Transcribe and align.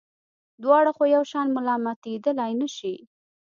دواړه 0.63 0.91
خو 0.95 1.03
یو 1.15 1.23
شان 1.31 1.47
ملامتېدلای 1.55 2.53
نه 2.61 2.67
شي. 2.77 2.95